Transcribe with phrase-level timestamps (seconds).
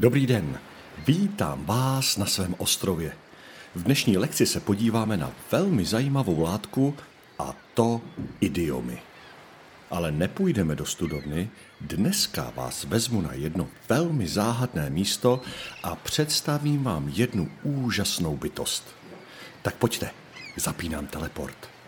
[0.00, 0.58] Dobrý den,
[1.06, 3.12] vítám vás na svém ostrově.
[3.74, 6.96] V dnešní lekci se podíváme na velmi zajímavou látku
[7.38, 8.00] a to
[8.40, 9.02] idiomy.
[9.90, 11.50] Ale nepůjdeme do studovny,
[11.80, 15.40] dneska vás vezmu na jedno velmi záhadné místo
[15.82, 18.84] a představím vám jednu úžasnou bytost.
[19.62, 20.10] Tak pojďte,
[20.56, 21.79] zapínám teleport.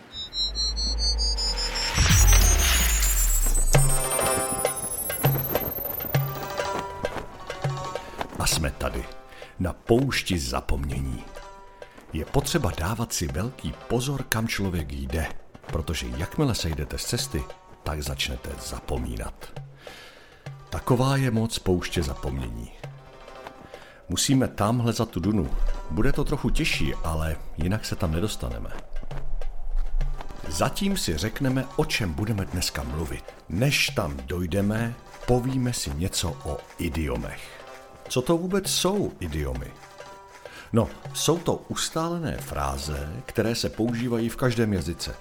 [8.43, 9.03] A jsme tady,
[9.59, 11.23] na poušti zapomnění.
[12.13, 15.27] Je potřeba dávat si velký pozor, kam člověk jde,
[15.67, 17.43] protože jakmile se jdete z cesty,
[17.83, 19.59] tak začnete zapomínat.
[20.69, 22.71] Taková je moc pouště zapomnění.
[24.09, 25.49] Musíme tamhle za tu dunu.
[25.91, 28.69] Bude to trochu těžší, ale jinak se tam nedostaneme.
[30.47, 33.23] Zatím si řekneme, o čem budeme dneska mluvit.
[33.49, 34.95] Než tam dojdeme,
[35.27, 37.62] povíme si něco o idiomech.
[38.09, 39.71] Co to vůbec jsou idiomy?
[40.73, 45.15] No, jsou to ustálené fráze, které se používají v každém jazyce.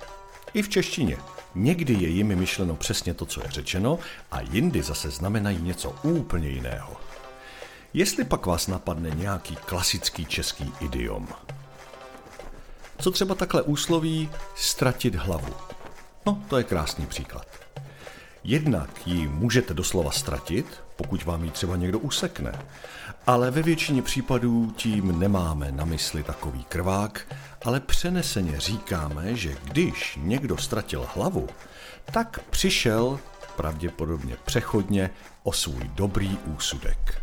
[0.55, 1.17] I v češtině.
[1.55, 3.99] Někdy je jimi myšleno přesně to, co je řečeno,
[4.31, 6.97] a jindy zase znamenají něco úplně jiného.
[7.95, 11.29] Jestli pak vás napadne nějaký klasický český idiom.
[12.99, 15.55] Co třeba takhle úsloví ztratit hlavu?
[16.27, 17.47] No, to je krásný příklad.
[18.45, 22.53] Jednak ji můžete doslova ztratit, pokud vám ji třeba někdo usekne.
[23.27, 27.27] Ale ve většině případů tím nemáme na mysli takový krvák,
[27.65, 31.49] ale přeneseně říkáme, že když někdo ztratil hlavu,
[32.13, 33.19] tak přišel,
[33.57, 35.11] pravděpodobně přechodně,
[35.43, 37.23] o svůj dobrý úsudek.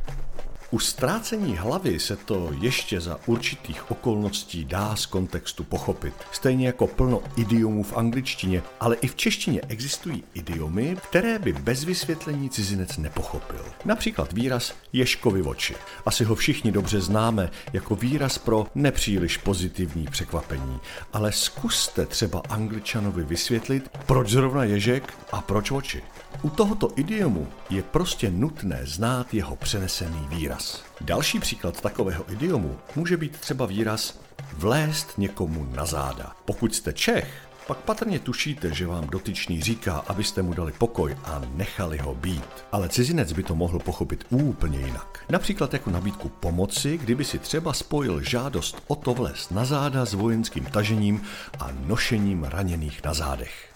[0.71, 6.13] U ztrácení hlavy se to ještě za určitých okolností dá z kontextu pochopit.
[6.31, 11.83] Stejně jako plno idiomů v angličtině, ale i v češtině existují idiomy, které by bez
[11.83, 13.65] vysvětlení cizinec nepochopil.
[13.85, 15.75] Například výraz ješkovi oči.
[16.05, 20.79] Asi ho všichni dobře známe jako výraz pro nepříliš pozitivní překvapení,
[21.13, 26.03] ale zkuste třeba angličanovi vysvětlit, proč zrovna ježek a proč oči.
[26.41, 30.58] U tohoto idiomu je prostě nutné znát jeho přenesený výraz.
[31.01, 34.19] Další příklad takového idiomu může být třeba výraz
[34.53, 36.35] vlézt někomu na záda.
[36.45, 41.41] Pokud jste Čech, pak patrně tušíte, že vám dotyčný říká, abyste mu dali pokoj a
[41.53, 42.65] nechali ho být.
[42.71, 45.19] Ale cizinec by to mohl pochopit úplně jinak.
[45.29, 50.13] Například jako nabídku pomoci, kdyby si třeba spojil žádost o to vlézt na záda s
[50.13, 51.21] vojenským tažením
[51.59, 53.73] a nošením raněných na zádech.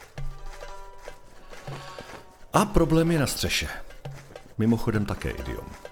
[2.53, 3.67] A problém je na střeše.
[4.57, 5.82] Mimochodem také idiom.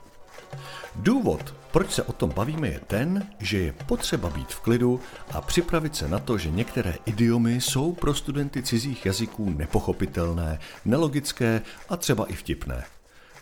[1.03, 4.99] Důvod, proč se o tom bavíme, je ten, že je potřeba být v klidu
[5.31, 11.61] a připravit se na to, že některé idiomy jsou pro studenty cizích jazyků nepochopitelné, nelogické
[11.89, 12.83] a třeba i vtipné.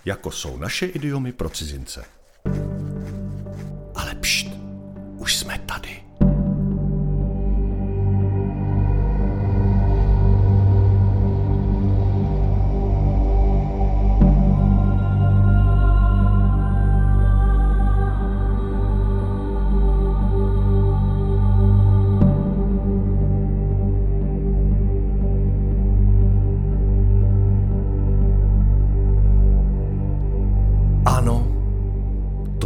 [0.06, 2.19] Jako jsou naše idiomy pro cizince.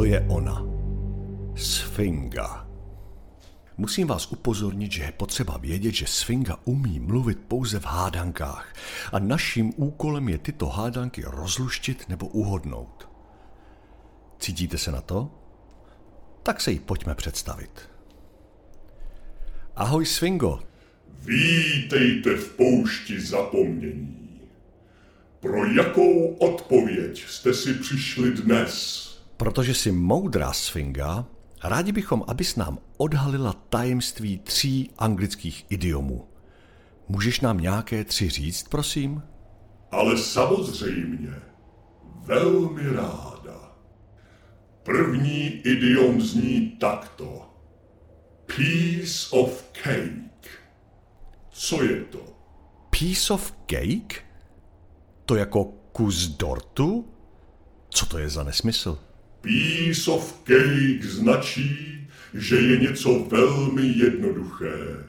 [0.02, 0.66] Je ona.
[1.56, 2.68] Sfinga.
[3.78, 8.74] Musím vás upozornit, že je potřeba vědět, že Sfinga umí mluvit pouze v hádankách
[9.12, 13.09] a naším úkolem je tyto hádanky rozluštit nebo uhodnout.
[14.40, 15.32] Cítíte se na to?
[16.44, 17.90] Tak se jí pojďme představit.
[19.76, 20.59] Ahoj Sfingo.
[21.20, 24.42] Vítejte v poušti zapomnění.
[25.40, 29.12] Pro jakou odpověď jste si přišli dnes?
[29.44, 31.26] Protože si moudrá sfinga,
[31.64, 36.28] rádi bychom, abys nám odhalila tajemství tří anglických idiomů.
[37.08, 39.24] Můžeš nám nějaké tři říct, prosím?
[39.91, 41.34] Ale samozřejmě,
[42.26, 43.76] velmi ráda.
[44.84, 47.50] První idiom zní takto.
[48.46, 50.50] Piece of cake.
[51.50, 52.35] Co je to?
[52.90, 54.26] Piece of cake?
[55.26, 57.08] To jako kus dortu?
[57.90, 59.00] Co to je za nesmysl?
[59.43, 65.03] Piece of cake značí, že je něco velmi jednoduché.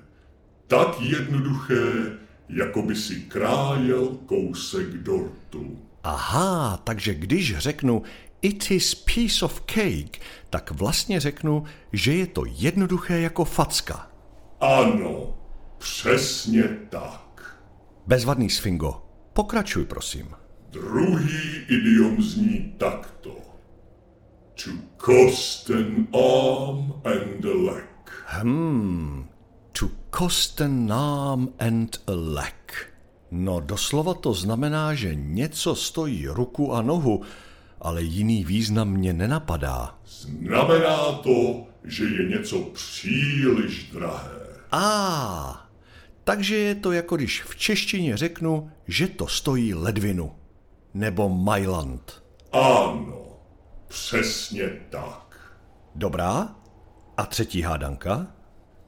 [0.66, 5.78] Tak jednoduché, jako by si krájel kousek dortu.
[6.04, 8.02] Aha, takže když řeknu
[8.42, 10.18] it is piece of cake,
[10.50, 14.10] tak vlastně řeknu, že je to jednoduché jako facka.
[14.60, 15.38] Ano,
[15.78, 17.56] přesně tak.
[18.06, 19.02] Bezvadný sfingo,
[19.32, 20.28] pokračuj prosím.
[20.70, 23.43] Druhý idiom zní takto.
[24.64, 27.84] To cost an arm and a leg.
[28.24, 29.28] Hmm,
[29.72, 32.54] to cost an arm and a leg.
[33.30, 37.22] No doslova to znamená, že něco stojí ruku a nohu,
[37.80, 39.98] ale jiný význam mě nenapadá.
[40.06, 44.40] Znamená to, že je něco příliš drahé.
[44.72, 45.68] A,
[46.24, 50.32] takže je to jako když v češtině řeknu, že to stojí ledvinu.
[50.94, 52.22] Nebo Mailand.
[52.52, 53.13] Ano,
[53.94, 55.36] přesně tak.
[55.94, 56.54] Dobrá?
[57.16, 58.26] A třetí hádanka?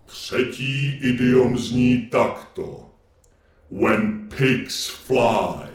[0.05, 2.91] Třetí idiom zní takto.
[3.71, 5.71] When pigs fly.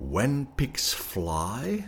[0.00, 1.84] When pigs fly?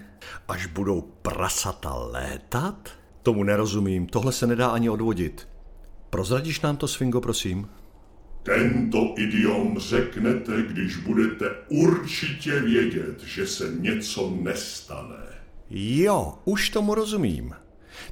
[0.48, 2.88] Až budou prasata létat?
[3.22, 5.48] Tomu nerozumím, tohle se nedá ani odvodit.
[6.10, 7.68] Prozradíš nám to, Svingo, prosím?
[8.42, 15.16] Tento idiom řeknete, když budete určitě vědět, že se něco nestane.
[15.70, 17.54] Jo, už tomu rozumím.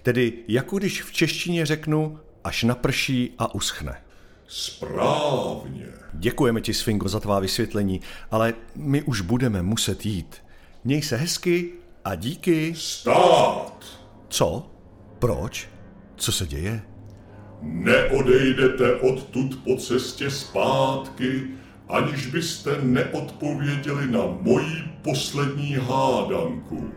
[0.03, 4.03] Tedy jako když v češtině řeknu, až naprší a uschne.
[4.49, 5.87] Správně.
[6.13, 8.01] Děkujeme ti, Svingo, za tvá vysvětlení,
[8.31, 10.37] ale my už budeme muset jít.
[10.85, 11.73] Měj se hezky
[12.05, 12.75] a díky.
[12.77, 13.85] Stát!
[14.29, 14.71] Co?
[15.19, 15.69] Proč?
[16.17, 16.83] Co se děje?
[17.63, 21.43] Neodejdete odtud po cestě zpátky,
[21.89, 26.91] aniž byste neodpověděli na moji poslední hádanku.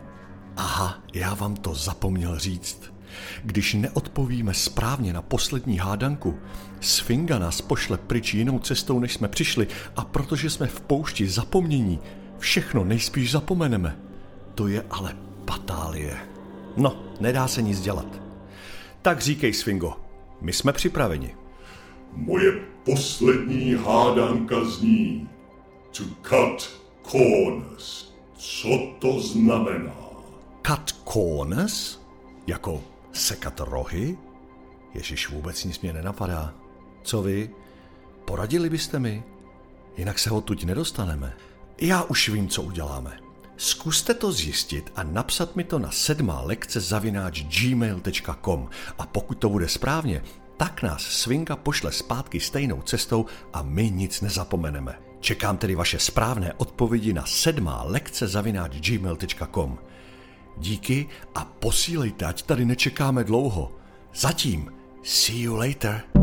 [0.56, 2.92] Aha, já vám to zapomněl říct.
[3.44, 6.38] Když neodpovíme správně na poslední hádanku,
[6.80, 9.66] Sfinga nás pošle pryč jinou cestou, než jsme přišli
[9.96, 11.98] a protože jsme v poušti zapomnění,
[12.38, 13.96] všechno nejspíš zapomeneme.
[14.54, 16.16] To je ale patálie.
[16.76, 18.22] No, nedá se nic dělat.
[19.02, 19.96] Tak říkej, Sfingo,
[20.42, 21.36] my jsme připraveni.
[22.12, 22.52] Moje
[22.84, 25.28] poslední hádanka zní
[25.96, 26.80] to cut
[27.10, 28.12] corners.
[28.36, 28.68] Co
[28.98, 29.94] to znamená?
[30.66, 31.98] Cut corners?
[32.46, 34.18] Jako sekat rohy?
[34.94, 36.54] Ježíš, vůbec nic mě nenapadá.
[37.02, 37.50] Co vy?
[38.24, 39.22] Poradili byste mi?
[39.96, 41.36] Jinak se ho tuď nedostaneme.
[41.80, 43.20] Já už vím, co uděláme.
[43.62, 48.68] Zkuste to zjistit a napsat mi to na sedmá lekce zavináč gmail.com
[48.98, 50.22] a pokud to bude správně,
[50.56, 54.98] tak nás Svinka pošle zpátky stejnou cestou a my nic nezapomeneme.
[55.20, 59.78] Čekám tedy vaše správné odpovědi na sedmá lekce zavináč gmail.com.
[60.58, 63.72] Díky a posílejte, ať tady nečekáme dlouho.
[64.14, 64.72] Zatím,
[65.02, 66.21] see you later.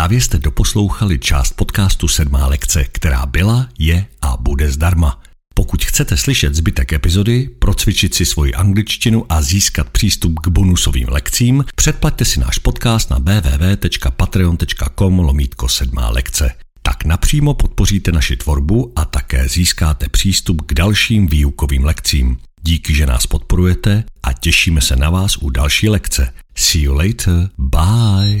[0.00, 5.22] Právě jste doposlouchali část podcastu Sedmá lekce, která byla, je a bude zdarma.
[5.54, 11.64] Pokud chcete slyšet zbytek epizody, procvičit si svoji angličtinu a získat přístup k bonusovým lekcím,
[11.74, 16.54] předplaťte si náš podcast na www.patreon.com lomítko sedmá lekce.
[16.82, 22.36] Tak napřímo podpoříte naši tvorbu a také získáte přístup k dalším výukovým lekcím.
[22.62, 26.32] Díky, že nás podporujete a těšíme se na vás u další lekce.
[26.56, 27.48] See you later.
[27.58, 28.40] Bye.